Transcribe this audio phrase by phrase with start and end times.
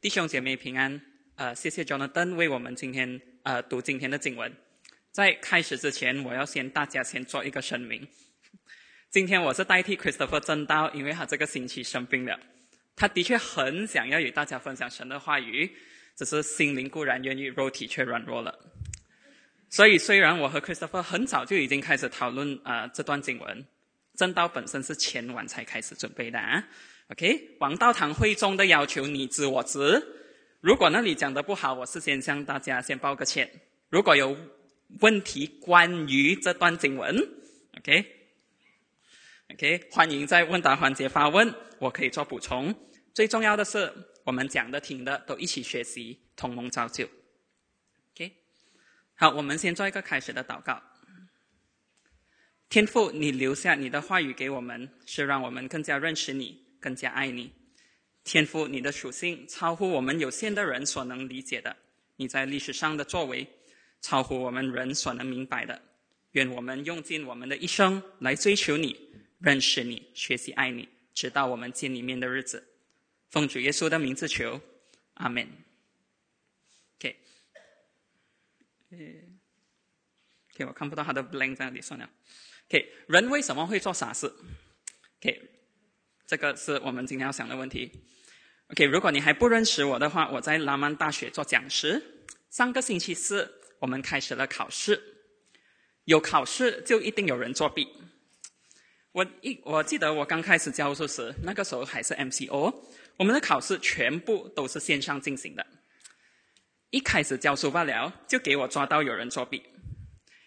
[0.00, 1.00] 弟兄姐妹平安，
[1.34, 4.54] 呃，谢谢 Jonathan 为我们今天呃读今天的经文。
[5.10, 8.06] 在开始之前，我要先大家先做一个声明。
[9.10, 12.38] 今天我是代替 Christopher 正道，因为他这个星期生病了。
[12.94, 15.68] 他的确很想要与大家分享神的话语，
[16.14, 18.56] 只是心灵固然愿意，肉体却软弱了。
[19.68, 23.66] 所以，虽然我和 Christopher 很早就已经开始讨论啊这段经文，
[24.14, 26.68] 正道本身是前晚才开始准备的啊。
[27.10, 30.06] OK，王道堂会中的要求你知我知。
[30.60, 33.50] 如果那里讲的不好，我事先向大家先报个歉。
[33.88, 34.36] 如果有
[35.00, 37.16] 问题关于这段经文
[37.78, 38.08] ，OK，OK，
[39.90, 42.74] 欢迎在问答环节发问，我可以做补充。
[43.14, 43.90] 最重要的是，
[44.24, 47.08] 我们讲的听的都一起学习，同盟造就。
[48.12, 48.34] OK，
[49.14, 50.82] 好，我们先做一个开始的祷告。
[52.68, 56.67] 天父，你留下你的话语给我们，是让我们更加认识你。
[56.80, 57.52] 更加爱你，
[58.24, 61.76] 天赋你的属性超乎我们有限的人所能理解的。
[62.16, 63.46] 你在历史上的作为
[64.00, 65.82] 超乎我们人所能明白的。
[66.32, 72.68] 愿我们用尽我们的一生来追求你、认识你、学习爱你，直到我们见你面的日子。
[73.30, 74.60] 奉主耶稣的名字求，
[75.14, 75.48] 阿门。
[76.98, 77.16] OK，
[78.90, 78.98] 呃
[80.54, 82.08] ，OK，我看不到他的 blank 在哪里，算了。
[82.68, 84.26] OK，人为什么会做傻事
[85.18, 85.57] ？OK。
[86.28, 87.90] 这个是我们今天要想的问题。
[88.68, 92.26] OK，如果你还不认识我的话，我在拉曼大学做讲师。
[92.50, 95.00] 上个星期四，我们开始了考试。
[96.04, 97.88] 有考试就一定有人作弊。
[99.12, 102.74] 我一我记得我刚开始教书时，那个时候还是 MCO，
[103.16, 105.66] 我们的考试全部都是线上进行的。
[106.90, 109.62] 一开始教书罢了，就给我抓到有人作弊。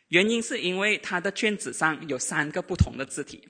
[0.09, 3.47] 原因是因为他的卷子上有三个不同的字体。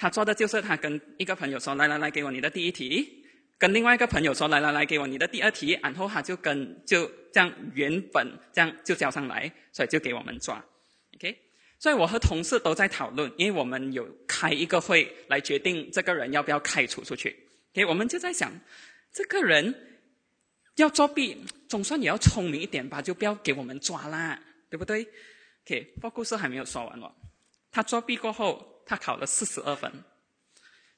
[0.00, 3.22] 他做的就是他跟一个朋友说：“来来来，给我你的第一题。”
[3.60, 10.64] 跟另外一个朋友说：“来来来，给我你的第二题。”然后他就跟就这样原本这样就交上来，所以就给我们抓。
[11.16, 11.36] OK，
[11.78, 17.36] 所以我和同事都在讨论，因为我们有开一个会来决定这个人要不要开除出去。
[17.74, 18.50] OK，我们就在想，
[19.12, 20.00] 这个人
[20.76, 21.36] 要作弊，
[21.68, 24.40] 总算也要聪明一点吧，就不要给我们抓啦，
[24.70, 25.06] 对不对
[25.66, 27.12] ？OK，不过故事还没有说完哦。
[27.70, 28.69] 他作弊过后。
[28.90, 29.88] 他考了四十二分，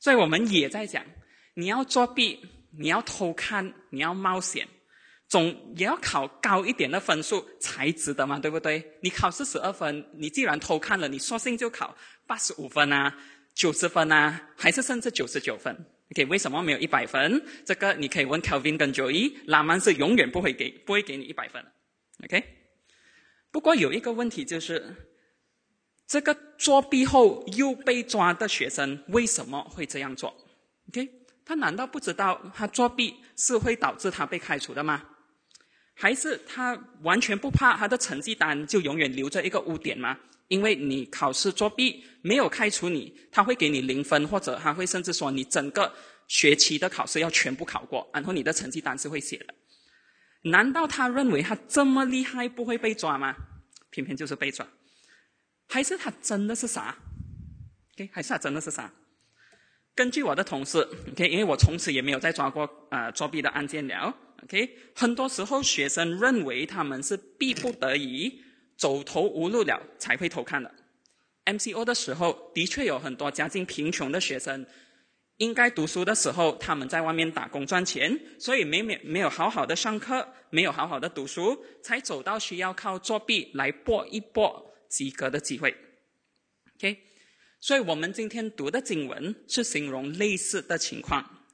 [0.00, 1.04] 所以我们也在讲，
[1.52, 2.40] 你要作弊，
[2.78, 4.66] 你要偷看，你要冒险，
[5.28, 8.82] 总也要考高一点的分数才值得嘛，对不对？
[9.02, 11.94] 你考四十二分，你既然偷看了，你索性就考
[12.26, 13.14] 八十五分啊，
[13.54, 15.76] 九十分啊，还是甚至九十九分
[16.12, 17.44] ？OK，为什么没有一百分？
[17.66, 21.62] 这个你可以问 Kelvin 跟 Joey，拉曼是永远不会给不会给你一百分
[22.24, 22.42] ，OK？
[23.50, 25.11] 不过有一个问题就是。
[26.12, 30.28] 这个作弊后又被抓的学生为什么会这样做
[30.90, 31.08] ？OK，
[31.42, 35.02] 他难道不知道他作弊是会导致他被开除的吗？
[35.94, 40.18] 还是他完全不怕他的成绩单就永远留着一个污点吗？
[40.48, 45.90] 因为你考试作弊没有开除你，他会给你零分，或者他会甚至说你整个
[46.28, 49.54] 学期的考试要全部考过，然后你的成绩单是会写的。
[50.50, 53.34] 难道他认为他这么厉害不会被抓吗？
[53.88, 54.68] 偏偏就是被抓。
[55.72, 56.94] 还是他真的是傻
[57.94, 58.92] ？OK，还是他真的是傻？
[59.94, 64.14] 根据我的同事，OK，因为我从此也没有再抓过呃作弊的案件了。
[64.42, 68.42] OK，很多时候学生认为他们是逼不得已、
[68.76, 70.74] 走投无路了才会偷看的。
[71.46, 74.66] MCO 的时候，的确有很多家境贫穷的学生，
[75.38, 84.68] 应该读书的时候他们在外面打工赚钱，所以没没没有好好的上课，没有好好的读书，才走到需要靠作弊来搏一搏。
[84.92, 85.74] 及格的机会
[86.76, 86.98] ，OK，
[87.58, 91.46] 所以我们今天读的经文是形容类似的情况。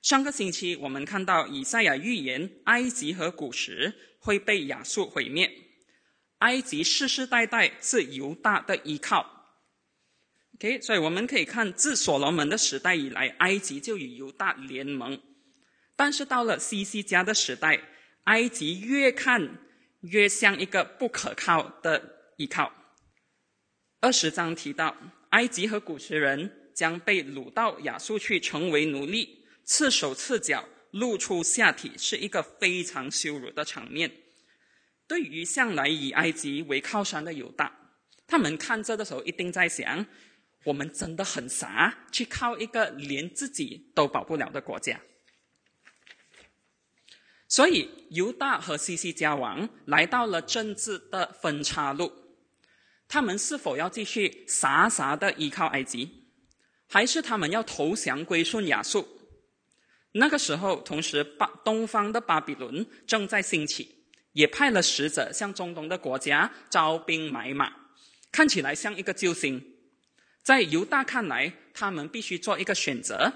[0.00, 5.50] 上个星期我们看到以赛亚预言，埃及和古时会被亚述毁灭，
[6.38, 9.28] 埃及世世代代是犹大的依靠。
[10.54, 15.20] OK，所以我们可以看自所罗门的时代以来，埃及就与犹大联盟，
[15.96, 17.80] 但是到了西西家的时代，
[18.24, 19.58] 埃及越看
[20.02, 22.72] 越像一个不可靠的依靠。
[24.04, 24.94] 二十章提到，
[25.30, 34.12] 埃及和古时人将被掳到亚述去，成为奴隶，赤手赤脚，露出下体，是一个非常羞辱的场面。
[35.08, 37.74] 对于向来以埃及为靠山的犹大，
[38.26, 40.04] 他们看这的时候一定在想：
[40.64, 45.00] 我们真的很傻，去靠一个连自己都保不了的国家。
[47.48, 52.12] 所以，犹大和西西家王来到了政治的分岔路。
[53.08, 56.24] 他们是否要继续傻傻的依靠埃及，
[56.88, 59.06] 还是他们要投降归顺亚述？
[60.12, 67.72] 那个时候，同时巴东方的巴比伦正在兴起，也派了使者向中东的国家招兵买马，
[68.30, 69.74] 看起来像一个救星。
[70.42, 73.32] 在犹大看来，他们必须做一个选择：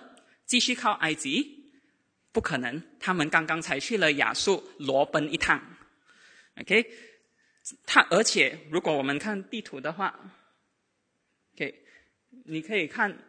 [0.47, 1.73] 继续靠埃及，
[2.33, 5.61] 不可能，他们刚刚才去了亚述，裸奔一趟。
[6.61, 6.85] OK，
[7.85, 10.33] 他而且如果我们看地图的话
[11.55, 11.83] ，OK，
[12.45, 13.25] 你可以看。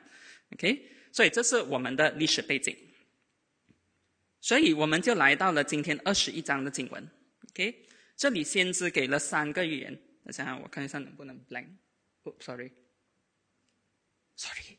[0.54, 2.76] ？OK，所以这是我们的历史背景。
[4.40, 7.08] 所以我们就来到了今天二十一章的经文。
[7.52, 7.76] OK，
[8.18, 9.96] 这里先知给了三个预言。
[10.24, 11.68] 等下我看一下能不能 blank。
[12.24, 12.34] 哦
[14.42, 14.78] ，sorry，sorry。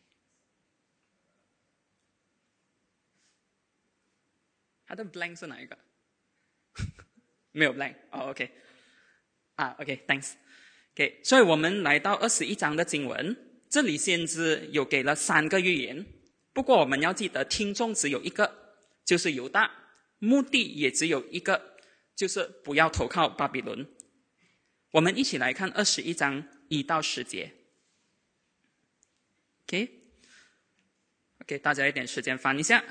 [4.87, 5.79] 它的 blank 是哪一个？
[7.53, 8.51] 没有 blank 哦，OK，
[9.57, 16.05] 啊，OK，thanks，OK，所以我们来到二十一章的经文，这里先知有给了三个预言，
[16.53, 18.75] 不过我们要记得听众只有一个，
[19.05, 19.71] 就是犹大，
[20.19, 21.77] 目的也只有一个，
[22.17, 23.87] 就是不要投靠巴比伦。
[24.93, 27.55] 我们一起来看二十一章一到十节
[29.73, 32.85] ，OK，OK，大家一点时间翻一下。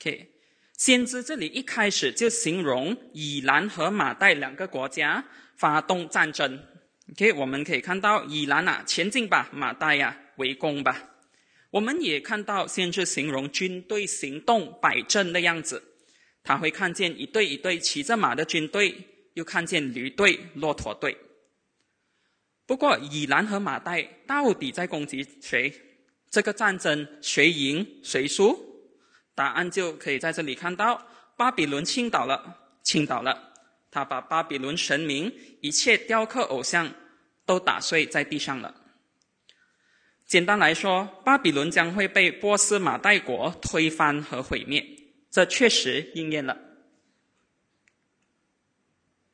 [0.00, 0.30] OK，
[0.76, 5.26] 先知这里一开始就形容以兰和马代两个国家
[5.56, 6.64] 发动战争。
[7.10, 11.10] OK，我们可以看到以兰啊前进吧，马代呀围攻吧。
[11.70, 15.82] 我们也看到先知形容军队行动摆阵的样子，
[16.44, 18.94] 他会看见一队一队骑着马的军队，
[19.32, 21.18] 又看见驴队、骆驼队。
[22.66, 25.72] 不过以兰和马代到底在攻击谁？
[26.30, 28.58] 这个战争谁赢谁输？
[29.34, 31.06] 答案就可以在这里看到：
[31.36, 33.52] 巴比伦倾倒了，倾倒了。
[33.90, 36.92] 他把巴比伦神明一切雕刻偶像
[37.46, 38.74] 都打碎在地上了。
[40.26, 44.84] 简单来说，巴比伦将会被波斯马代国推翻和毁灭，
[45.30, 46.58] 这确实应验了。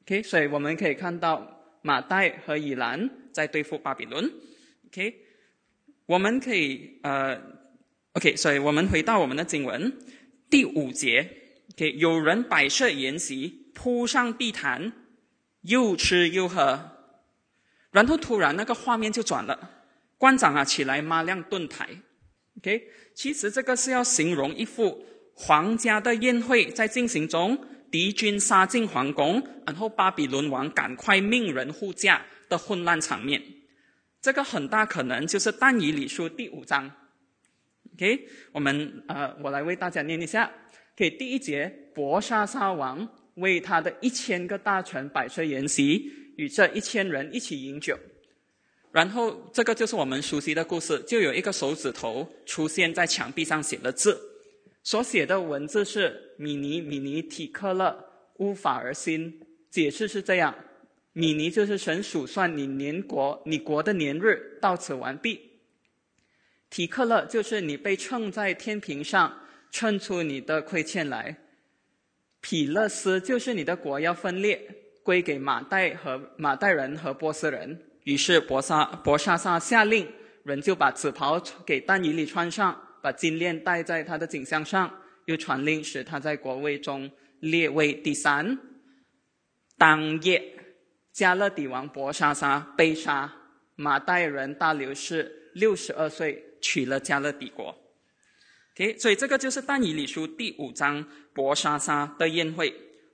[0.03, 4.32] OK，所以我们可以看到马代和以兰在对付巴比伦。
[4.87, 5.15] OK，
[6.06, 7.59] 我们可以呃。
[8.15, 9.97] OK，所以我们回到我们的经文
[10.50, 11.31] 第五节。
[11.75, 14.93] OK，有人摆设筵席，铺上地毯，
[15.61, 16.91] 又吃又喝，
[17.93, 19.85] 然后突然那个画面就转了，
[20.19, 21.88] 官长啊起来抹亮盾牌。
[22.59, 27.57] OK，其实这个是要形容一副皇家的宴会在进行中，
[27.93, 33.42] 敌军杀进皇宫，然后巴比伦王赶快命人护驾的混乱场面。
[34.21, 36.90] 这个很大可能就是但以理书第五章。
[37.95, 40.52] OK，我们呃，我来为大家念一下。
[40.95, 47.99] OK，第一节，伯沙沙王为他的一千个大臣摆设筵席，与这一千人一起饮酒。
[48.92, 54.21] 然后这个就是我们熟悉的故事，就有一个手指头出现在墙壁上写了字，
[54.83, 58.04] 所写的文字是米尼米尼提克勒
[58.38, 59.40] 乌法而新。
[59.71, 60.52] 解释是这样：
[61.12, 65.50] 米尼就是神数算你年国，你国的年日到此完毕。
[66.71, 69.40] 提克勒就是你被称在天平上，
[69.73, 71.37] 称出你的亏欠来。
[72.40, 74.61] 匹勒斯就是你的国要分裂，
[75.02, 77.83] 归给马代和马代人和波斯人。
[78.05, 80.09] 于是博沙博沙沙下令，
[80.45, 88.59] 人就把紫袍给丹尼里穿上，把金链戴在他的颈项上，又传令使他在国位中列位第三。
[89.76, 90.43] 当夜，
[91.12, 93.33] 加勒底王博沙沙被杀，
[93.76, 96.47] 马代人大流士六十二岁。
[96.62, 97.75] 娶了加勒底国
[98.75, 101.02] ，OK，所以这个就是但以理书第五章
[101.33, 102.71] 博沙沙的宴会。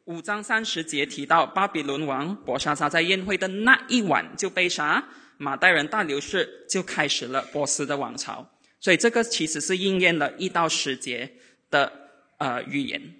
[0.07, 5.07] 五章三十节提到巴比伦王伯沙撒在宴会的那一晚就被杀，
[5.38, 8.50] 马代人大流士就开始了波斯的王朝。
[8.81, 11.35] 所以这个其实是应验了一到十节
[11.71, 11.93] 的
[12.38, 13.15] 呃预言。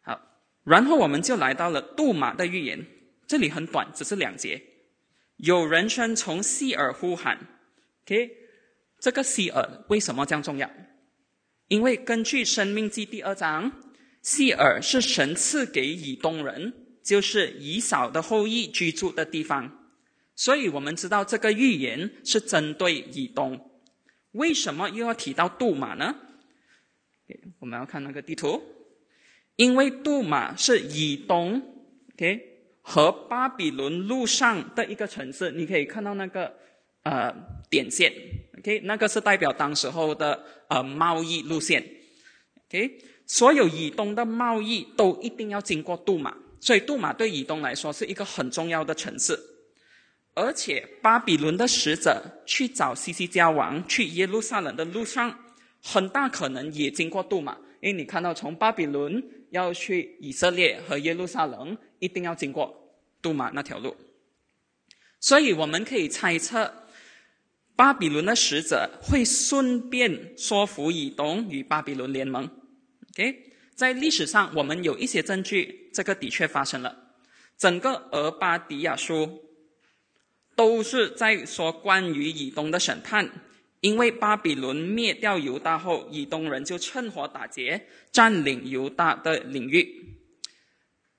[0.00, 0.18] 好，
[0.64, 2.86] 然后我们就来到了杜马的预言，
[3.26, 4.62] 这里很短，只是两节。
[5.36, 7.38] 有人声从西尔呼喊
[8.04, 8.30] ，OK，
[9.00, 10.70] 这个西尔为什么这样重要？
[11.68, 13.80] 因为根据《生命记》第二章，
[14.22, 19.90] 西尔是神赐给以东人，就是以扫的后裔居住的地方，
[20.36, 23.70] 所以我们知道这个预言是针对以东。
[24.32, 26.14] 为什么又要提到杜马呢？
[27.58, 28.62] 我们要看那个地图，
[29.56, 31.60] 因为杜马是以东
[32.12, 32.53] ，OK。
[32.86, 36.52] 和巴比伦路上的一个城市，你可以看到那个
[37.02, 37.34] 呃
[37.70, 38.12] 点线
[38.58, 41.82] ，OK，那个是代表当时候的呃贸易路线
[42.68, 49.38] ，OK，所有以东的贸易都一定要经过杜马，所以杜马对以东来说是一个很重要的城市，
[50.34, 55.38] 而且巴比伦的使者去找西西家王去耶路撒冷的路上，
[55.82, 61.76] 很大可能也经过杜马，因为你看到从巴比伦要去以色列和耶路撒冷。
[62.00, 63.96] 一定要经过杜马那条路，
[65.20, 66.70] 所以我们可以猜测，
[67.74, 72.44] 巴比伦的使者会顺便说服以东与巴比伦联盟。
[73.14, 77.14] OK，在历史上我们有一些证据，这个的确发生了。
[77.56, 79.40] 整个俄巴底亚书
[80.54, 83.30] 都是在说关于以东的审判，
[83.84, 90.16] 因为巴比伦灭掉犹大后，以东人就趁火打劫，占领犹大的领域。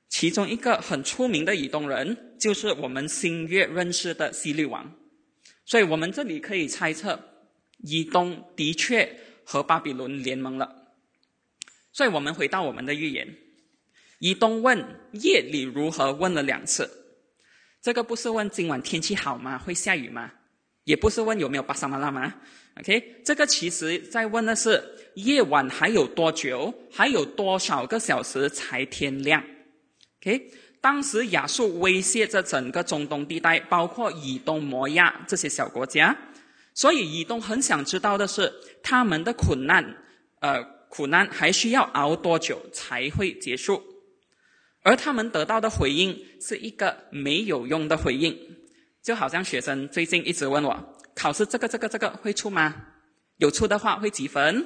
[0.10, 4.96] 其中一个很出名的以东人，就是我们新月认识的希律王，
[5.64, 7.20] 所以我们这里可以猜测，
[7.84, 10.88] 以东的确和巴比伦联盟了。
[11.92, 13.38] 所以我们回到我们的预言，
[14.18, 16.90] 以东问夜里如何，问了两次，
[17.84, 19.56] 这个不是问今晚天气好吗？
[19.56, 20.32] 会下雨吗？
[20.86, 22.34] 也不是问有没有巴沙马拉吗
[22.80, 24.84] ？OK，这个其实在问的是
[25.16, 29.44] 夜晚还有多久，还有多少个小时才天亮。
[30.22, 30.52] OK，
[30.82, 36.16] 当时亚述威胁着整个中东地带，包括以东、摩亚这些小国家，
[36.74, 39.98] 所以以东很想知道的是，他们的苦难，
[40.40, 43.82] 呃，苦难还需要熬多久才会结束？
[44.84, 48.38] 而他们得到的回应是一个没有用的回应，
[49.06, 52.74] 就好像学生最近一直问我，考试这个、这个、这个会出吗？
[53.38, 54.66] 有出的话会几分？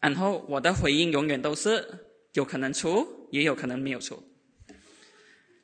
[0.00, 1.86] 然后我的回应永远都是
[2.32, 4.22] 有可能出，也有可能没有出。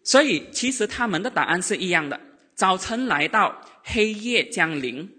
[0.04, 2.20] 所以，其实他们的答案是一样的。
[2.54, 5.10] 早晨来到，黑夜降临。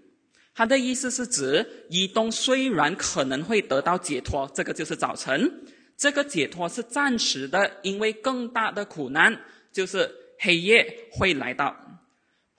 [0.54, 5.64] 他的意思是指，以东虽然可能会得到解脱，这个就是早晨。
[5.96, 9.36] 这个解脱是暂时的，因为更大的苦难
[9.72, 10.08] 就是
[10.38, 11.74] 黑夜会来到。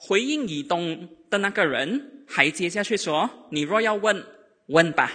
[0.04, 4.26] 回应以东的那个人还接下去说：“你若要问，
[4.66, 5.12] 问吧，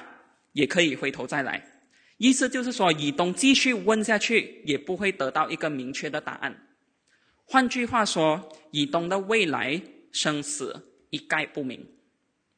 [0.52, 1.80] 也可以回头再来。”
[2.18, 6.68] 意思就是说，以东继续问下去，也不会得到一个明确的答案。
[7.44, 11.84] 换句话说，以东的未来生死一概不明，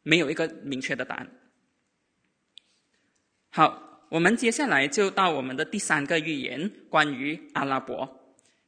[0.02, 1.30] 没有一个明确的答案。
[3.49, 8.02] 好，我们接下来就到我们的第三个预言，关于阿拉伯。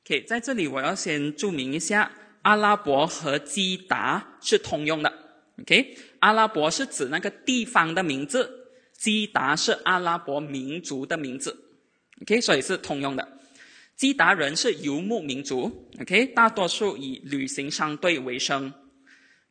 [0.07, 2.11] OK，在这里我要先注明一下，
[2.43, 5.13] 阿拉伯和基达是通用的。
[5.61, 11.65] OK，阿拉伯是指那个地方的名字，基达是阿拉伯民族的名字。
[12.23, 13.37] OK，所以是通用的。
[13.97, 18.73] 基达人是游牧民族，OK，大多数以旅行商队为生。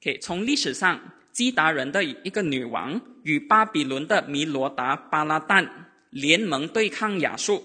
[0.01, 1.00] OK，从历史上，
[1.31, 5.69] 基达人的一个女王与巴比伦的米罗达巴拉旦
[6.10, 7.63] 联盟对抗亚述，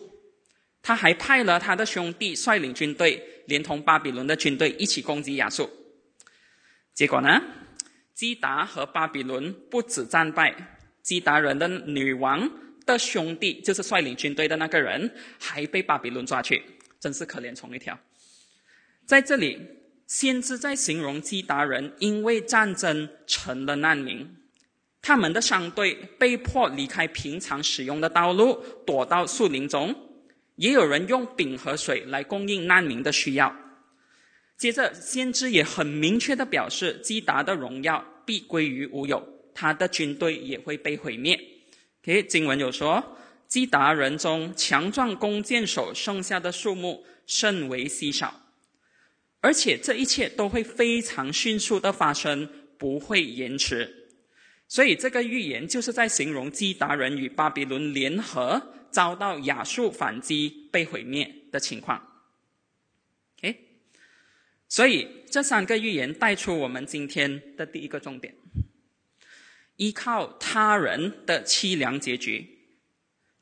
[0.82, 5.70] 他还派了他的兄弟率领军队，连同巴比伦的军队一起攻击亚述。
[6.92, 7.42] 结果呢，
[8.14, 12.50] 基达和巴比伦不止战败，基达人的女王
[12.86, 16.62] 的兄弟，就是率领军队的那个人，还被巴比伦抓去。
[17.00, 17.98] 真是可怜虫一条。
[19.04, 19.60] 在这里，
[20.06, 24.36] 先知在形容基达人因为战争成了难民，
[25.02, 29.94] 他们的商队被迫离开平常使用的道路，躲到树林中。
[30.56, 33.54] 也有人用饼和水来供应难民的需要。
[34.56, 41.38] 接着，先知也很明确的表示，基达的荣耀必归于无有，他的军队也会被毁灭。
[42.02, 43.16] OK，经文有说。
[43.46, 48.40] 基达人中强壮弓箭手剩下的数目甚为稀少，
[49.40, 54.08] 而且这一切都会非常迅速的发生，不会延迟。
[54.66, 58.60] 所以这个预言就是在形容基达人与巴比伦联合
[58.94, 62.22] 遭到亚述反击被毁灭的情况。
[63.36, 63.58] OK，
[64.68, 68.36] 所以这三个预言带出我们今天的第一个重点：
[69.78, 72.56] 依靠他人的凄凉结局。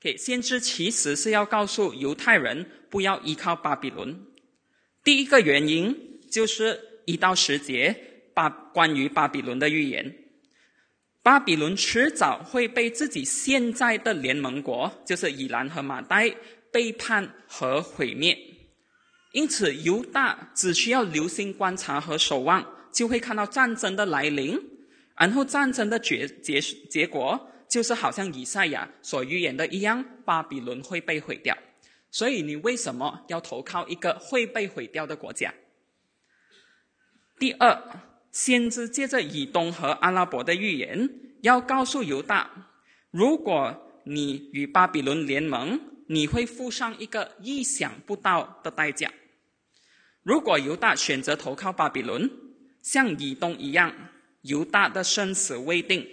[0.01, 4.25] OK，先知其实是要告诉犹太人不要依靠巴比伦。
[5.05, 7.95] 第一个原因就是一到十节
[8.33, 10.22] 巴关于巴比伦的预言。
[11.23, 16.29] 巴比伦迟早会被自己现在的联盟国，就是以兰和马代
[16.73, 18.37] 背叛和毁灭。
[19.31, 24.61] 因此，犹大只需要留心观察和守望，就会看到战争的来临。
[25.17, 31.57] 然后，战争的结结结果就是好像以赛亚所预言的一样，巴比伦会被毁掉。
[32.11, 35.55] 所以，你为什么要投靠一个会被毁掉的国家？
[37.39, 38.12] 第二。
[38.33, 41.09] 先知借着以东和阿拉伯的预言，
[41.43, 42.51] 要告诉犹大：
[43.11, 49.13] 如果你与巴比伦联盟，你会付上一个意想不到的代价。
[50.23, 52.31] 如果犹大选择投靠巴比伦，
[52.81, 53.95] 像以东一样，
[54.43, 56.07] 犹大的生死未定，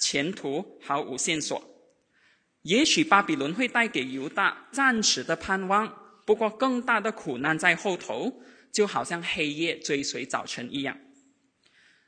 [0.00, 1.60] 前途毫无线索。
[2.62, 8.40] 也许巴比伦会带给犹大暂时的盼望，不过更大的苦难在后头，
[8.72, 10.96] 就好像黑夜追随早晨一样。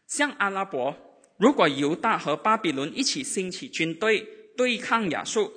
[0.07, 0.97] 像阿拉伯，
[1.37, 5.53] 如果犹大和巴比伦一起兴起军队对抗亚述，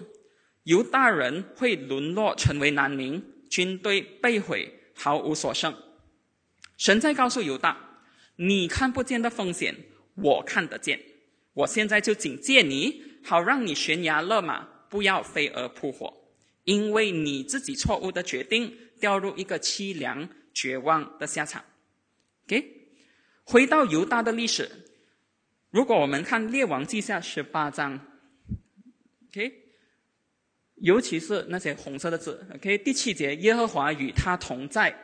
[0.64, 5.76] 犹大人会沦落成为难民，军队被毁，毫无所剩。
[6.78, 8.02] 神在告诉犹大：
[8.38, 9.76] 你看不见的风险，
[10.16, 11.00] 我看得见。
[11.54, 16.12] 我现在就警戒你，好让你悬崖勒马，不要飞蛾扑火，
[16.64, 21.64] 因为你自己错误的决定，掉入一个凄凉绝望的下场。
[22.48, 22.79] 给。
[23.52, 24.70] 回到犹大的历史，
[25.72, 28.00] 如果我们看《列王记下》十八章
[29.28, 29.52] ，OK，
[30.76, 34.96] 尤其是那些红色的字，OK，第七节，耶和华与他同在，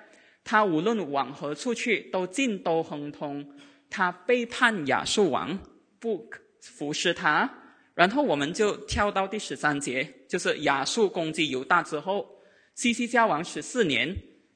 [0.44, 3.52] 他无论往何处去，都尽都亨通。
[3.90, 5.58] 他背叛亚述王，
[6.00, 6.30] 不
[6.62, 7.52] 服侍他。
[7.96, 12.28] 然后我们就跳到第十三节，就是亚述攻击犹大之后，
[12.76, 14.16] 西西家王十四年。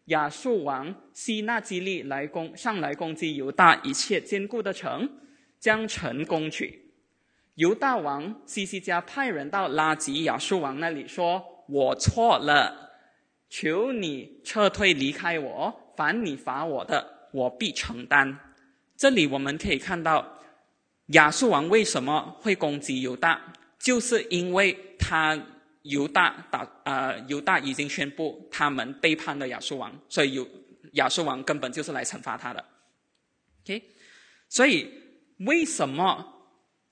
[0.10, 5.10] 亚述王西纳基利来攻上来攻击犹大一切坚固的城，
[5.60, 6.92] 将城攻取。
[7.56, 12.92] 犹大王西西加派人到拉吉亚述王那里说：“我错了，
[13.50, 18.40] 求你撤退离开我，凡你罚我的，我必承担。”
[18.96, 20.40] 这里我们可以看到，
[21.08, 25.40] 亚述王为什么会攻击犹大，就是因为他。
[25.90, 30.48] 犹大打啊，犹大已经宣布他们背叛了亚述王，所以犹
[30.94, 32.64] 亚述王根本就是来惩罚他的。
[33.64, 33.84] OK，
[34.48, 34.90] 所以
[35.40, 36.26] 为什么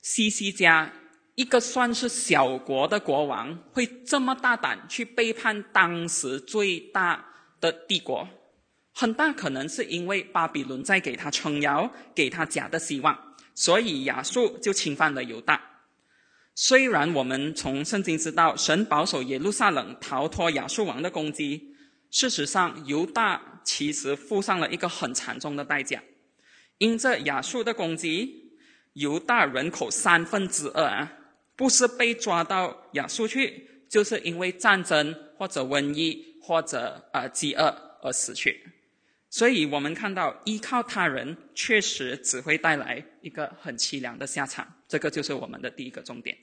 [0.02, 0.92] 西西家
[1.36, 7.26] 一个算是小国的国王会这么大胆去背叛当时最大
[7.62, 8.28] 的帝国？
[8.94, 15.62] 很大可能是因为巴比伦在给他撑腰，给他假的希望，所以亚述就侵犯了犹大。
[16.60, 21.76] 虽然我们从圣经知道神保守耶路撒冷逃脱亚述王的攻击，
[22.10, 26.02] 事实上犹大其实付上了一个很惨重的代价。
[26.80, 28.54] 因这亚述的攻击，
[28.94, 31.14] 犹大人口三分之二啊，
[31.56, 38.64] 不是被抓到亚述去，就是因为战争或者瘟疫或者呃饥饿而死去。
[39.30, 44.68] 所以我们看到依靠他人确实只会带来一个很凄凉的下场。
[44.88, 46.36] 这个就是我们的第一个重点。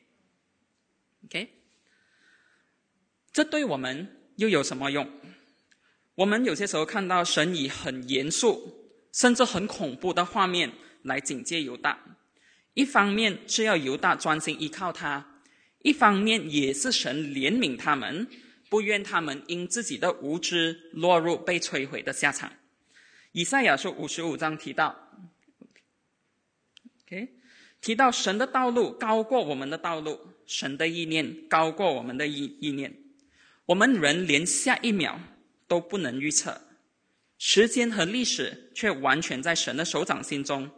[1.25, 1.49] OK，
[3.33, 5.11] 这对我们又有什么用？
[6.17, 11.99] 我们有些时候看到神以很严肃，甚至很恐怖的画面来警戒犹大。
[12.75, 15.41] 一方面是要犹大专心依靠他，
[15.81, 18.29] 一方面也是神怜悯他们，
[18.69, 22.53] 不愿他们因自己的无知落入被摧毁的下场。
[23.33, 25.11] 以赛亚书五十五章提到
[27.07, 27.29] ，OK。
[27.81, 32.95] 提到神的道路高过我们的道路，神的意念高过我们的意意念，
[33.67, 35.21] 我们人连下一秒
[35.67, 36.61] 都不能预测，
[37.39, 40.71] 时间和历史却完全在神的手掌心中，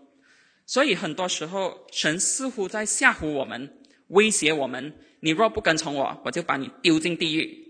[0.64, 7.64] 所以很多时候神似乎在吓唬我们，威胁我们：你若不跟从我，我就把你丢进地狱。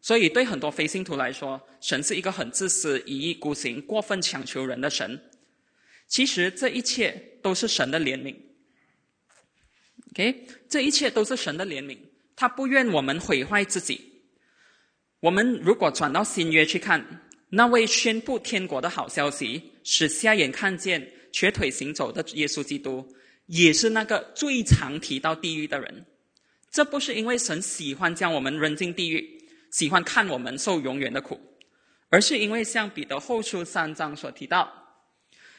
[0.00, 5.20] 所以对很多非信徒来说，神是一个很自私、一意孤行、过分强求人的神。
[6.08, 8.34] 其实这一切都是神的怜悯。
[10.12, 11.96] OK，这一切都是神的怜悯，
[12.36, 14.12] 他不愿我们毁坏自己。
[15.20, 23.14] 我们如果转到新约去看，那位宣布天国的好消息，使瞎眼看见、瘸腿行走的耶稣基督，
[23.46, 26.04] 也是那个最常提到地狱的人。
[26.70, 31.40] 这不是因为神喜欢将我们扔进地狱，喜欢看我们受永远的苦，
[32.10, 34.70] 而是因为像彼得后书三章所提到，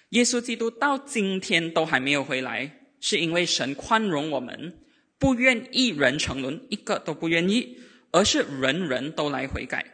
[0.09, 4.79] 耶稣基督到今天都还没有回来，是因为神宽容我们，
[5.19, 7.77] 不愿一人沉沦，一个都不愿意，
[8.11, 9.85] 而是人人都来悔改。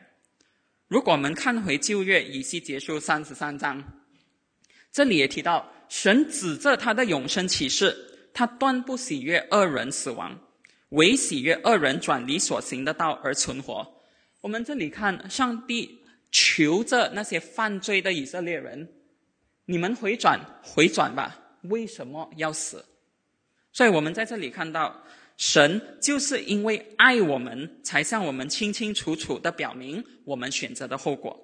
[0.88, 3.84] 如果我们看回旧约以西结书三十三章，
[4.92, 10.40] 这里也提到，神指着他的永生启示，他断不喜悦恶人死亡，
[10.90, 13.92] 唯喜悦恶人转离所行的道而存活。
[14.42, 16.00] 我们这里看，上帝
[16.32, 18.88] 求着那些犯罪的以色列人，
[19.66, 21.58] 你们回转，回转吧！
[21.64, 22.86] 为什么要死？
[23.80, 25.06] 所以我们在这里看到。
[25.38, 31.40] 神就是因为爱我们，才向我们清清楚楚的表明我们选择的后果。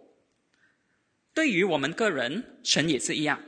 [1.34, 3.40] 对于我们个人，神也是一样。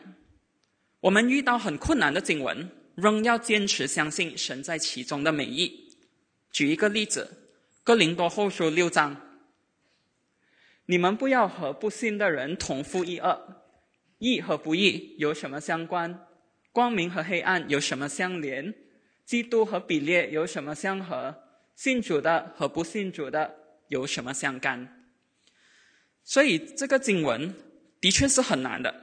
[1.01, 5.97] 我们遇到很困难的经文，仍要坚持相信神在其中的美意。
[6.49, 7.29] 举一个例子，
[7.83, 9.17] 《哥林多后书》六章：
[10.85, 13.65] 你们不要和不信的人同负一恶。
[14.19, 16.26] 义和不义有什么相关？
[16.77, 18.71] 光明和黑暗有什么相连？
[19.25, 21.35] 基督和比列有什么相合？
[21.75, 23.51] 信主的和不信主的
[23.87, 24.87] 有什么相干？
[26.23, 27.51] 所以这个经文
[27.99, 28.93] 的确是很难的，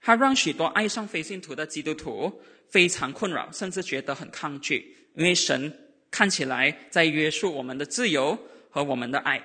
[0.00, 5.72] 它让许多爱上非信徒的基督徒非常困扰，甚至觉得很抗拒，因为神
[6.10, 8.36] 看起来在约束我们的自由
[8.68, 9.40] 和我们的爱。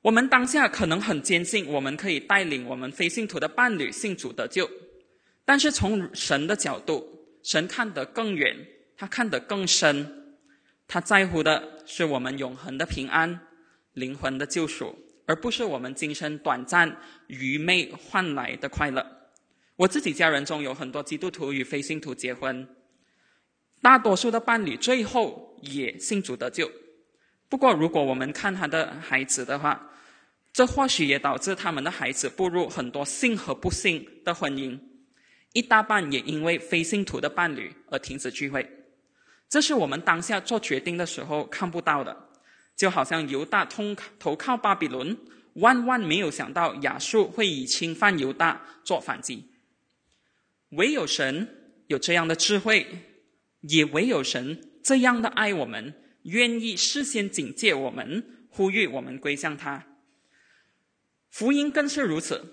[0.00, 4.70] 我们当下可能很坚信我们可以带领我们非信徒的伴侣信主得救，
[5.46, 8.54] 但是从神的角度，神看得更远。
[8.98, 10.38] 他看得更深，
[10.88, 13.38] 他在乎的是我们永恒的平安、
[13.92, 19.06] 灵魂的救赎，而不是我们今生短暂愚昧换来的快乐。
[19.76, 22.66] 我自己家人中有很多基督徒与非信徒结婚，
[23.82, 26.72] 大多数的伴侣最后也信主得救。
[27.50, 29.90] 不过，如果我们看他的孩子的话，
[30.54, 34.80] 这或许也导致他们的孩子步入很多信和不信的婚姻，
[35.56, 38.70] 一大半也因为非信徒的伴侣而停止聚会。
[39.48, 42.28] 这是我们当下做决定的时候看不到的，
[42.76, 45.16] 就好像犹大通投靠巴比伦，
[45.54, 49.48] 万万没有想到亚述会以侵犯犹大做反击。
[50.72, 51.48] 唯有神
[51.86, 52.86] 有这样的智慧，
[53.62, 59.86] 也唯有神这样的爱我们，愿意事先警戒我们，呼吁我们归向他。
[61.30, 62.44] 福音更是如此，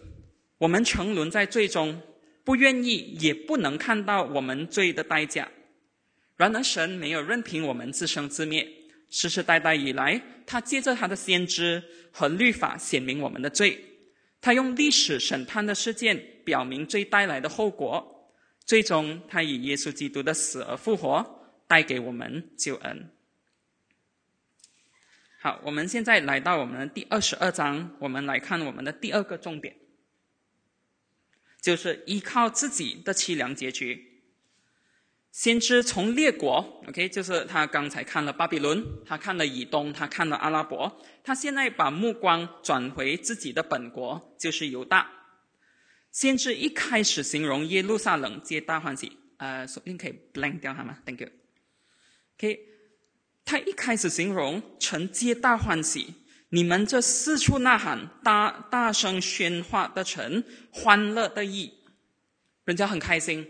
[0.59, 2.01] 我们沉沦在罪中，
[2.43, 5.49] 不愿意也不能看到我们罪的代价。
[6.35, 8.67] 然而，神没有任凭我们自生自灭，
[9.09, 13.79] 世世代代以来，他借着他的先知和律法显明我们的罪，
[14.41, 18.33] 他用历史审判的事件表明罪带来的后果，
[18.65, 23.09] 最终他以耶稣基督的死而复活，带给我们救恩。
[25.39, 29.75] 好，我们现在来到我们的第二十二章，我们来看我们的第二个重点，
[31.63, 34.11] 就是依靠自己的凄凉结局。
[35.31, 45.09] 先知从列国，OK，就是他刚才看了巴比伦，他看了以东，他看了阿拉伯，他现在把目光转回自己的本国，就是犹大。
[46.11, 51.29] 先知一开始形容耶路撒冷皆大欢喜，呃，首先可以 blank 掉它吗？Thank you。
[52.37, 52.59] OK，
[53.45, 56.13] 他一开始形容城皆大欢喜，
[56.53, 61.73] 你们这四处呐喊、大大声喧哗的城，欢乐的意，
[62.65, 63.47] 人家很开心。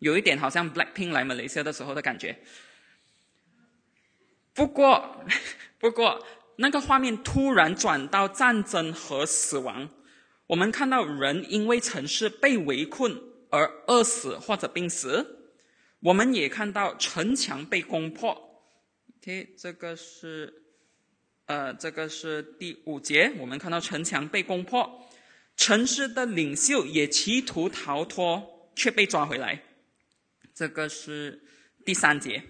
[0.00, 2.36] 有一点好像 Blackpink 来马来西亚的时候的感觉。
[4.52, 5.24] 不过，
[5.78, 6.26] 不过
[6.56, 9.88] 那个画面突然转到战争和死亡，
[10.48, 15.52] 我们看到人因为城市被围困而饿死或者病死，
[16.00, 18.60] 我们也看到城墙被攻破。
[19.20, 20.61] OK，这个是，
[21.46, 25.08] 呃，这个是第五节，我们看到城墙被攻破，
[25.56, 29.62] 城市的领袖也企图逃脱，却被抓回来。
[30.54, 31.42] 这个是
[31.84, 32.42] 第三节，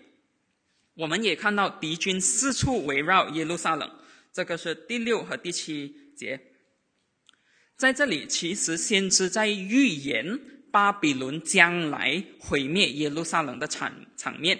[0.94, 3.90] 我们也看到敌军四处围绕耶路撒冷。
[4.32, 6.40] 这个是第六和第七节，
[7.76, 14.58] 在这里其实先知在预言巴比伦将来毁灭耶路撒冷的场场面。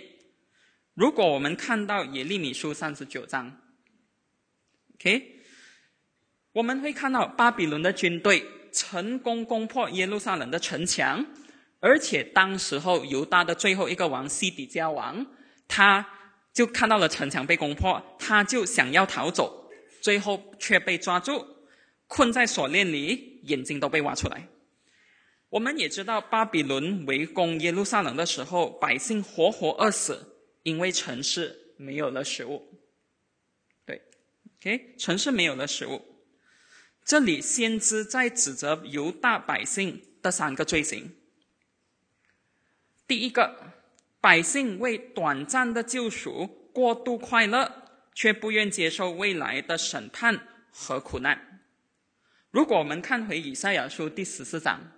[0.95, 3.62] 如果我们看到耶利米书三十九章
[5.03, 5.41] ，OK，
[6.53, 11.27] 我们会看到巴比伦的军队成功攻破耶路撒冷的城墙。
[11.81, 15.27] 而且当时候犹大的最后一个王西底家王，
[15.67, 16.09] 他
[16.53, 19.69] 就看到了城墙被攻破，他就想要逃走，
[20.01, 21.45] 最后却被抓住，
[22.07, 24.47] 困在锁链里，眼睛都被挖出来。
[25.49, 32.72] 我们也知道巴比伦围攻耶路撒冷的时候，百姓活活饿死，因为城市没有了食物。
[34.63, 36.01] ，OK，城市没有了食物。
[37.05, 41.17] 这里先知在指责犹大百姓的三个罪行。
[43.09, 43.75] 第一个，
[44.21, 51.61] 百姓为短暂的救赎过度快乐，却不愿接受未来的审判和苦难。
[52.53, 54.93] 如果我们看回以赛亚书第十四章，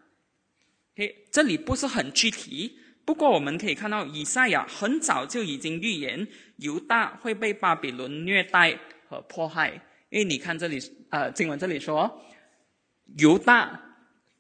[0.94, 9.70] 嘿，这里不是很具体，不过我们可以看到以赛亚很早就已经预言犹大会被巴比伦虐待和迫害。
[10.10, 10.78] 因为你看这里，
[11.10, 12.22] 呃，经文这里说，
[13.18, 13.80] 犹大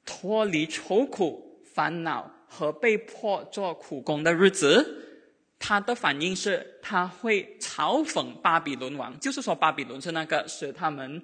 [0.04, 5.26] 脱离愁苦、烦恼和被迫做苦工的日子，
[5.58, 11.20] 他的反应是他会嘲讽巴比伦王，就是说巴比伦是那个使他们，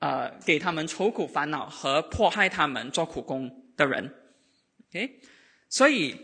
[0.00, 4.14] 呃，给他们愁苦、烦恼和迫害他们做苦工的人。
[4.90, 5.20] OK，
[5.70, 6.14] 所以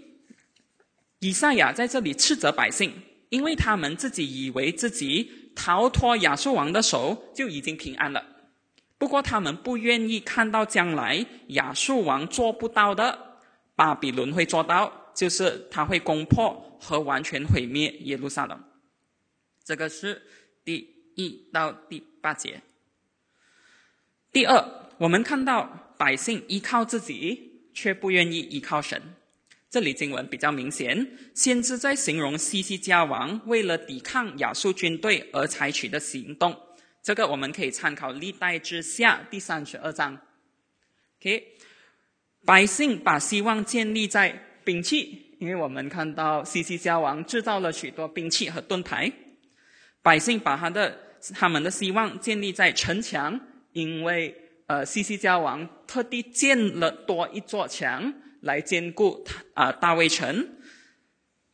[1.21, 2.93] 以赛亚在这里斥责百姓，
[3.33, 5.43] 因为他们自己以为自己。
[5.55, 8.25] 逃脱亚述王的手就已经平安了，
[8.97, 13.37] 不过他们不愿意看到将来亚述王做不到的，
[13.77, 18.59] 巴比伦会做到，就是他会攻破和完全毁灭耶路撒冷。
[19.63, 20.23] 这个是
[20.65, 22.63] 第一到第八节。
[24.33, 29.03] 第二，我们看到百姓依靠自己，却不愿意依靠神。
[29.73, 36.55] 这里经文比较明显，先知在形容西西家王为了抵抗亚述军队而采取的行动。
[37.03, 40.13] 这个我们可以参考历代之下第三十二章。
[41.19, 41.43] OK，
[42.45, 49.11] 百姓把希望建立在兵器，因为我们看到西西家王制造了许多兵器和盾牌。
[50.03, 50.99] 百姓把他的
[51.33, 53.41] 他们的希望建立在城墙，
[53.73, 58.13] 因为呃西西家王特地建了多一座墙。
[58.43, 59.25] 来兼顾
[59.55, 60.47] 啊大卫城。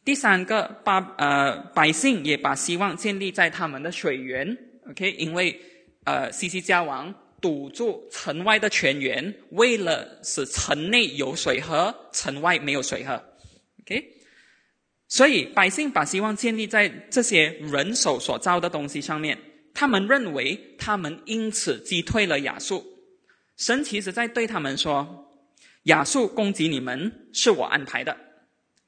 [0.05, 4.57] 第三个，把呃百姓也把希望建立在他们的水源
[4.91, 5.61] ，OK，因为
[6.05, 13.23] 呃西西家王堵住城外的泉源，为了使城内有水喝，城外没有水喝
[13.83, 14.03] ，OK，
[15.09, 19.39] 所以百姓把希望建立在这些人手所造的东西上面，
[19.75, 22.83] 他们认为他们因此击退了亚述。
[23.59, 25.27] 神其实在对他们说。
[25.89, 28.15] 亚述攻击你们是我安排的，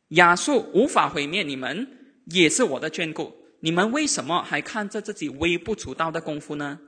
[0.09, 1.89] 亚述无法毁灭你们，
[2.27, 3.35] 也是我的眷顾。
[3.61, 6.79] 你们为什么还看着自己微不足道的功夫呢？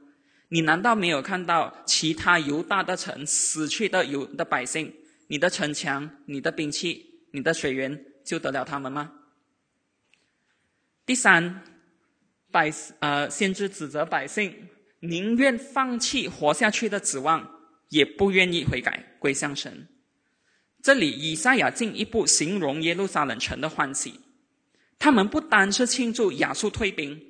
[0.48, 4.92] 你难道没有看到其他犹大的城死去的犹的百姓？
[5.28, 9.12] 你的城墙、你的兵器、你的水源救得了他们吗？
[11.06, 11.62] 第三，
[12.50, 12.70] 百
[13.00, 14.68] 呃，先知指责百姓
[15.00, 17.48] 宁愿放弃活下去的指望，
[17.88, 19.88] 也不愿意悔改归向神。
[20.82, 24.18] 这里以赛亚进一步形容耶路撒冷城的欢喜，
[24.98, 27.20] 他们不单是庆祝亚述退兵，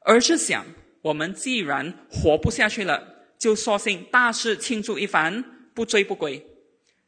[0.00, 0.64] 而是想
[1.02, 6.42] 我们既然活不下去了，就索性大肆庆祝一番，不追不归。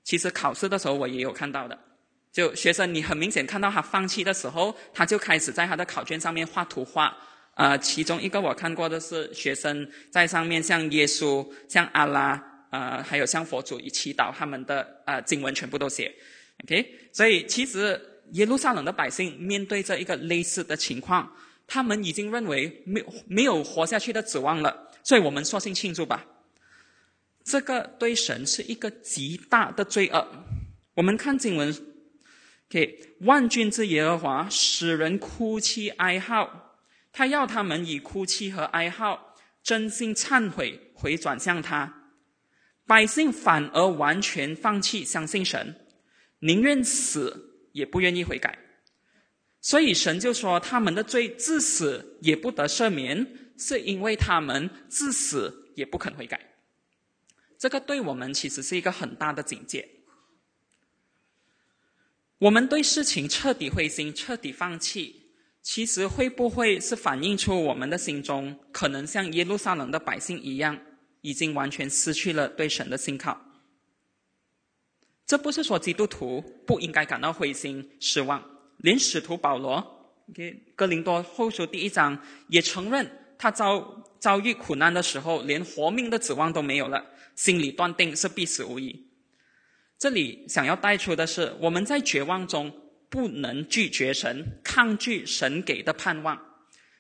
[0.05, 1.79] 其实考试的时候我也有看到的，
[2.31, 7.16] 就学生你很明显看到他放弃的时候，他就开始在他的考卷上面画图画。
[7.55, 12.58] 呃，其中一个我看过的是学生在上面像耶稣，像阿拉。
[12.71, 16.15] 呃，还有向佛祖以祈祷，他们的呃经文全部都写
[16.65, 16.95] ，OK。
[17.13, 18.01] 所以其实
[18.33, 21.33] 耶路撒冷的百姓面对着一个类似的情况，
[21.67, 26.27] 他们已经认为没没有活下去的指望了，所以我们索性庆祝吧。
[27.43, 30.29] 这个对神是一个极大的罪恶。
[30.95, 31.75] 我们看经文
[32.69, 36.77] ，OK，万军之耶和华使人哭泣哀号，
[37.11, 41.98] 他要他们以哭泣和哀号真心忏悔，回转向他。
[42.88, 45.77] 百姓反而完全放弃相信神，
[46.40, 48.59] 宁愿死也不愿意悔改，
[49.61, 53.27] 所以神就说他们的罪至死也不得赦免，
[53.59, 56.40] 是因为他们至死也不肯悔改。
[57.59, 59.87] 这个对我们其实是一个很大的警戒。
[62.38, 70.81] 我们对事情彻底灰心、彻底放弃，其实会不会是反映出我们的心中可能像耶路撒冷的百姓一样？
[71.29, 73.38] 已经完全失去了对神的信靠。
[75.27, 78.43] 这不是说基督徒不应该感到灰心失望，
[78.79, 87.05] 连使徒保罗给哥林多后书第一章也承认，他遭遭遇苦难的时候，连活命的指望都没有了，
[87.37, 89.07] 心里断定是必死无疑。
[89.99, 92.73] 这里想要带出的是，我们在绝望中
[93.11, 96.41] 不能拒绝神，抗拒神给的盼望。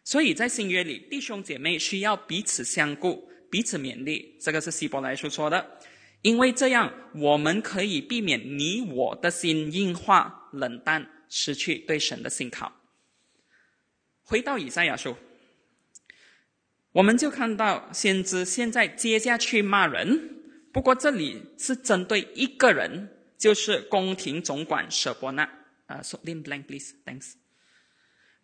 [0.04, 3.30] 所以在新约里，弟兄姐妹需要彼此相顾。
[3.50, 5.78] 彼此勉励，这个是希伯来书说的，
[6.22, 12.72] 因为这样我们可以避免你我的心硬化、冷淡，失去对神的信靠。
[14.22, 15.16] 回到以赛亚书，
[16.92, 23.08] 我们就看到先知现在接下去骂人，不过这里是针对一个人，
[23.38, 25.48] 就是宫廷总管舍伯纳。
[25.86, 27.32] 呃，so please，thanks。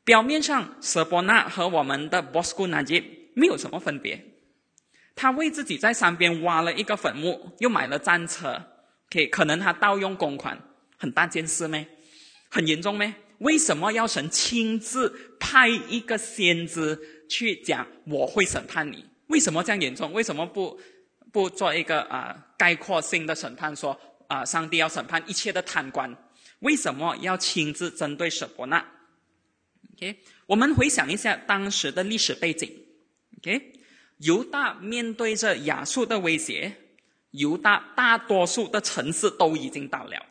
[0.05, 4.34] 表面上，舍伯纳和我们的 Bosco Najib 没有什么分别。
[5.15, 8.61] 他为自己在山边挖了一个坟墓，又买了战车。
[9.11, 10.61] OK，可能他盗用公款，
[10.97, 11.87] 很大件事咩？
[12.49, 13.15] 很严重咩？
[13.39, 16.99] 为什么要神亲自派一个先知
[17.29, 19.05] 去讲我会审判你？
[19.27, 20.13] 为什么这样严重？
[20.13, 20.81] 为什么不
[21.33, 23.75] 不做一个啊概括性的审判？
[23.75, 23.99] 说
[24.29, 26.17] 啊，上帝要审判一切的贪官？
[26.61, 28.85] 为什么要亲自针对舍伯纳
[29.97, 32.71] ？OK，我们回想一下当时的历史背景。
[33.39, 33.73] OK，
[34.19, 36.77] 犹大面对着亚述的威胁，
[37.33, 40.27] 犹大大多数的城市都已经倒了。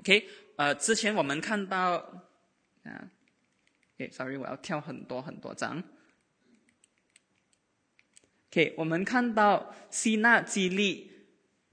[0.00, 1.92] OK，呃，之前我们看到
[2.84, 3.10] 啊
[3.96, 5.82] ，OK，Sorry，我要跳很多很多张。
[8.50, 11.10] OK，我们看到希纳基利，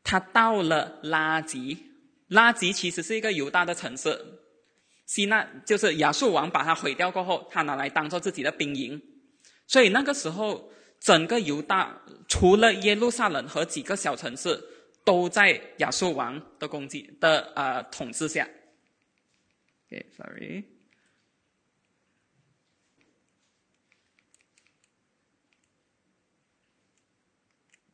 [0.03, 1.91] 他到了拉吉。
[2.27, 4.39] 拉吉其实是一个犹大的城市，
[5.05, 8.99] 希纳就是亚述王把它毁掉过后，他拿来当做自己的兵营，
[9.67, 10.71] 所以那个时候
[11.01, 14.63] 整个犹大除了耶路撒冷和几个小城市，
[15.03, 18.47] 都在亚述王的攻击的呃统治下。
[19.87, 20.63] OK，sorry。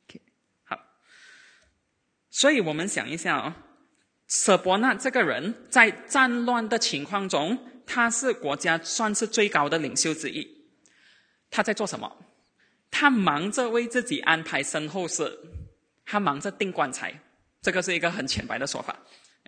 [0.04, 0.22] OK，
[0.66, 0.78] 好，
[2.30, 3.64] 所以我们想一下啊。
[4.28, 10.68] 舍伯纳这个人，在战乱的情况中，他是国家算是最高的领袖之一。
[11.50, 12.27] 他在做什么？
[12.92, 15.40] 他忙着为自己安排身后事，
[16.06, 17.22] 他忙着订棺材。
[17.62, 18.98] 这个是一个很浅白的说法。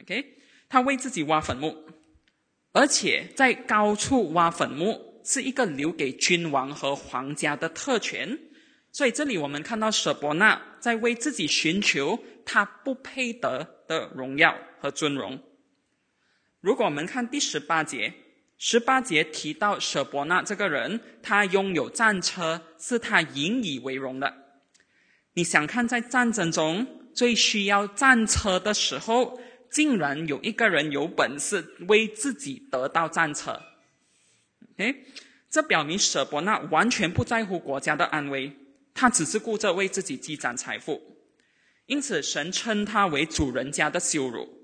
[0.01, 0.25] OK，
[0.67, 1.87] 他为自己挖坟墓，
[2.71, 8.39] 而且在高处挖坟墓是一个留给君王和皇家的特权。
[8.91, 14.57] 所以这里我们看到舍伯纳在为自己寻求他不配得的荣耀。
[14.81, 15.37] 和尊荣。
[16.61, 18.13] 如果我们看第十八节，
[18.61, 24.33] 十八节提到舍伯纳这个人，他拥有战车，是他引以为荣的。
[25.35, 29.39] 你想看，在战争中最需要战车的时候，
[29.71, 33.61] 竟然有一个人有本事为自己得到战车。
[34.75, 35.05] 诶，
[35.49, 38.53] 这表明舍伯纳完全不在乎国家的安危，
[38.93, 41.01] 他只是顾着为自己积攒财富。
[41.85, 44.59] 因此，神称他为主人家的羞辱。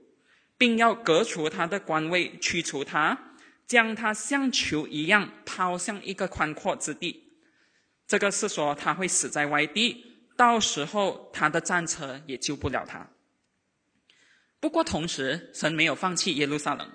[0.58, 3.35] 并要革除他的官位，驱除他，
[3.68, 7.24] 将他像球一样抛向一个宽阔之地。
[8.08, 10.06] 这个是说他会死在外地，
[10.38, 13.10] 到时候他的战车也救不了他。
[14.60, 16.92] 不过同时，神没有放弃耶路撒冷，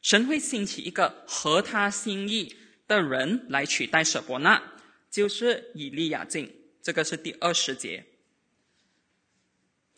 [0.00, 2.56] 神会兴起一个合他心意
[2.86, 4.62] 的人来取代舍伯纳，
[5.10, 6.52] 就是以利亚敬。
[6.80, 8.06] 这个是第二十节。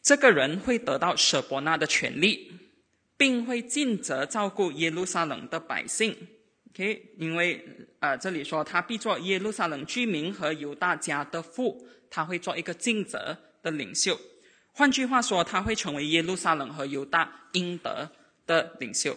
[0.02, 2.52] 这个人会得到舍伯纳的权利。
[3.16, 6.16] 并会尽责照顾耶路撒冷的百姓
[6.70, 7.14] ，OK？
[7.18, 7.64] 因为
[8.00, 14.20] 啊，这里说他必做耶路撒冷居民和犹大家的父，他会做一个尽责的领袖。
[14.72, 18.10] 换句话说，他会成为耶路撒冷和犹大应得
[18.46, 19.16] 的领袖。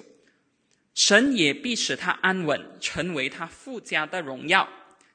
[0.94, 4.68] 神也必使他安稳，成为他富家的荣耀，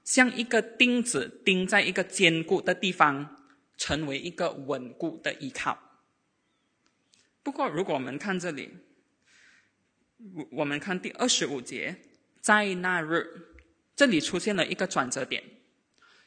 [0.04, 3.36] 像一个钉子钉在一个坚固的地方，
[3.76, 5.78] 成为一个稳固的依靠。
[7.42, 8.70] 不过，如果我们看这里，
[10.34, 11.96] 我我们看第二十五节，
[12.40, 13.26] 在那日，
[13.96, 15.42] 这里出现了一个转折点。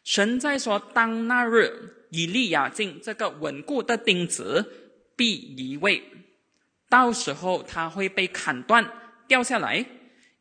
[0.04, 6.04] 神在说：“当那日，以利亚敬这个稳固的钉子必移位，
[6.90, 8.86] 到时候他会被砍断
[9.28, 9.86] 掉下来，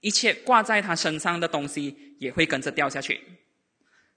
[0.01, 3.21] 一切挂在他身上的东西也会跟着掉下去。”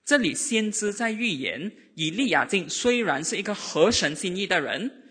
[0.03, 5.03] 这里先知在预言，以利亚敬虽然是一个合神心意的人。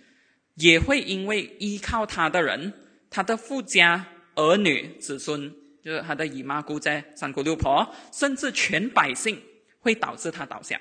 [0.56, 2.72] 也会因为依靠他的人，
[3.08, 5.50] 他的富家、儿女、子孙，
[5.82, 9.40] 就是他的姨妈姑在、三姑六婆，甚至全百姓，
[9.78, 10.80] 会导致他倒下。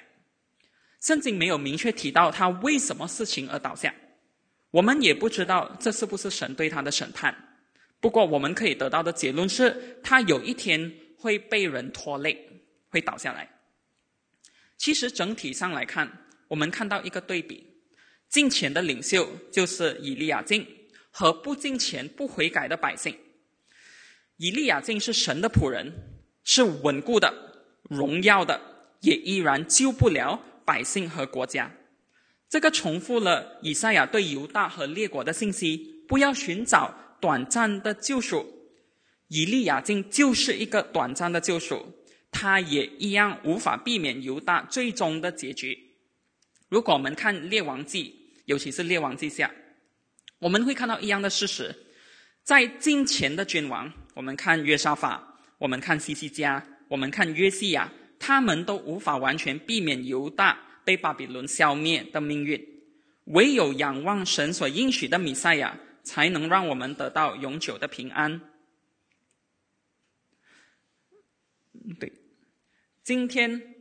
[1.01, 3.93] 圣经没有明确提到他为什么事情而倒下，
[4.71, 7.35] 我们也不知道这是不是神对他的审判。
[7.99, 12.49] 不过我们可以得到的结论是，他有一天会被人拖累，
[12.89, 13.49] 会倒下来。
[14.77, 16.09] 其实整体上来看，
[16.47, 17.74] 我们看到一个对比。
[18.29, 20.67] 敬钱的领袖就是以利亚敬，
[21.11, 23.17] 和不敬钱、不悔改的百姓。
[24.37, 25.93] 以利亚敬是神的仆人，
[26.43, 27.33] 是稳固的、
[27.83, 28.59] 荣耀的，
[29.01, 31.71] 也依然救不了百姓和国家。
[32.49, 38.53] 这个重复了以赛亚对犹大和列国的信息：不要寻找短暂的救赎。
[39.29, 41.93] 以利亚敬就是一个短暂的救赎，
[42.29, 45.84] 他也一样无法避免犹大最终的结局。
[46.75, 48.03] 如果我们看《列王记》，
[48.43, 49.47] 尤其是《列王记下》，
[50.39, 51.73] 我们会看到一样的事实：
[52.43, 62.61] 在近前的君王，我们看约沙法，我们看西西家，我们看约西亚，他们都无法完全避免犹大被巴比伦消灭的命运。
[63.27, 68.41] 唯有仰望神所应许的弥赛亚，才能让我们得到永久的平安。
[71.97, 72.11] 对，
[73.01, 73.74] 今天。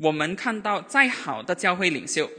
[0.00, 2.30] 我们看到，再好的教会领袖，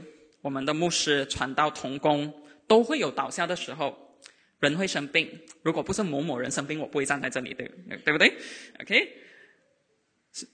[0.41, 2.33] 我们的牧师、传道、同工，
[2.67, 4.17] 都会有倒下的时候，
[4.59, 5.29] 人会生病。
[5.61, 7.71] 如果不是某某人生病，我不会站在这里，对
[8.03, 8.33] 对不对
[8.81, 9.07] ？OK。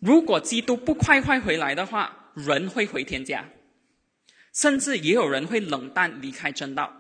[0.01, 3.47] 如果基督不快快回来的话，人会回天家，
[4.53, 6.91] 甚至也有人会冷淡离开正道。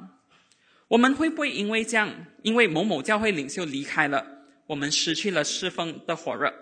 [0.87, 4.25] 我们会不会因为这样，因为某某教会领袖离开了，
[4.67, 6.53] 我们失去了侍奉的火热？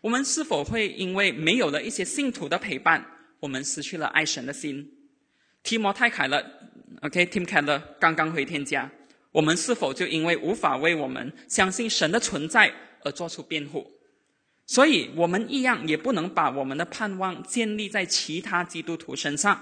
[0.00, 3.04] 我们是否会因为没有了一些信徒的陪伴，
[3.40, 4.92] 我们失去了爱神的心？
[5.62, 6.44] 提摩太凯勒
[7.02, 8.90] ，OK，Tim Keller 刚刚回天家，
[9.32, 12.72] 我们是否就因为无法为我们相信神的存在
[13.02, 13.90] 而做出辩护？
[14.66, 19.60] 所以，我们一样也不能把我们的盼望建立在其他基督徒身上，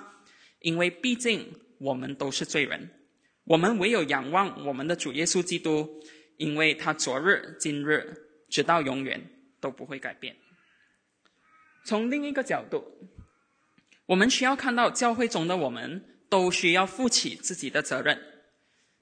[0.61, 1.47] 因为毕竟
[1.79, 2.91] 我们都是罪人。
[3.45, 5.89] 我们唯有仰望我们的主耶稣基督，
[6.37, 8.13] 因为他昨日、今日，
[8.51, 9.31] 直到永远。
[9.61, 10.37] 都不会改变。
[11.85, 12.85] 从另一个角度，
[14.07, 18.21] 我们需要看到教会中的我们都需要负起自己的责任。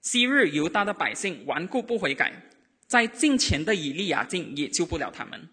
[0.03, 2.51] 昔日犹大的百姓顽固不悔改，
[2.87, 5.49] 在近前的以利亚敬也救不了他们。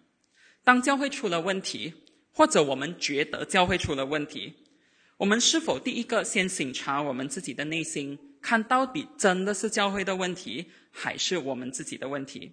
[0.62, 1.94] 当教会出了问题，
[2.32, 4.54] 或者我们觉得教会出了问题，
[5.16, 12.52] 我们是否第一个先审查我们自己的内心，看到底真的是教会的问题，还是我们自己的问题？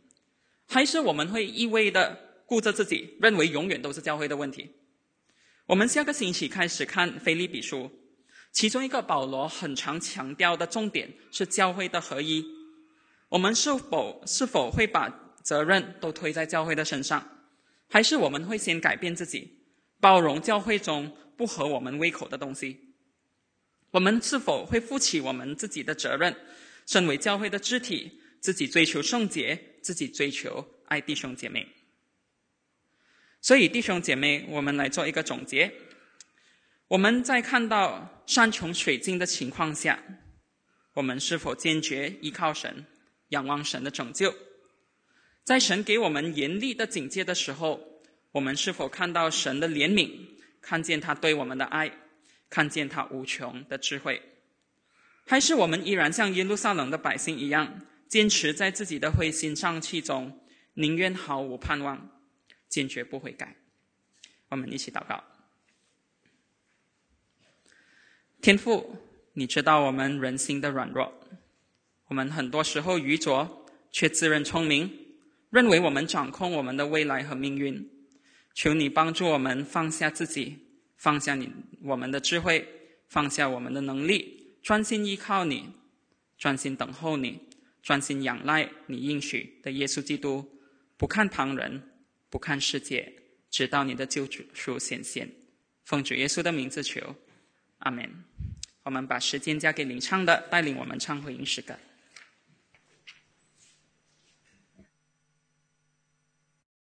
[0.70, 2.29] 还是我们会一味的？
[2.50, 4.72] 顾着自己，认为永远都是教会的问题。
[5.68, 7.78] 我们下个星期开始看《腓利比书》，
[8.52, 12.44] 其中一个保罗很常强调的重点是教会的合一。
[13.30, 17.24] 我们是否是否会把责任都推在教会的身上，
[17.88, 19.60] 还是我们会先改变自己，
[20.00, 22.96] 包容教会中不合我们胃口的东西？
[23.92, 26.36] 我们是否会负起我们自己的责任，
[26.88, 31.68] 身为教会的肢体，自己追求圣洁，自己追求爱弟兄姐妹？
[33.42, 35.72] 所以，弟兄姐妹，我们来做一个总结。
[36.90, 40.04] 我们在看到山穷水尽的情况下，
[40.94, 42.86] 我们是否坚决依靠神、
[43.30, 44.36] 仰望神的拯救？
[45.44, 48.02] 在神给我们严厉的警戒的时候，
[48.34, 50.12] 我们是否看到神的怜悯，
[50.62, 51.92] 看见他对我们的爱，
[52.50, 54.22] 看见他无穷的智慧？
[55.26, 60.40] 还是我们依然像耶路撒冷的百姓一样，坚持在自己的灰心丧气中，
[60.74, 62.19] 宁愿毫无盼望？
[62.70, 63.56] 坚决不悔改。
[64.48, 65.22] 我们一起祷告。
[68.42, 68.96] 天父，
[69.34, 71.14] 你知道我们人心的软弱，
[72.08, 74.90] 我们很多时候愚拙，却自认聪明，
[75.50, 77.90] 认为我们掌控我们的未来和命运。
[78.54, 80.58] 求你帮助我们放下自己，
[80.96, 81.52] 放下你
[81.82, 82.68] 我们的智慧，
[83.08, 85.74] 放下我们的能力，专心依靠你，
[86.38, 87.42] 专心等候你，
[87.82, 90.50] 专心仰赖你应许的耶稣基督，
[90.98, 91.89] 不看旁人。
[92.30, 93.14] 不看世界，
[93.50, 95.30] 直到你的救主赎显现。
[95.86, 97.16] 奉主耶稣的名字求，
[97.80, 98.24] 阿门。
[98.84, 101.76] 我们把时间交给领唱的，带领我们唱回应诗歌。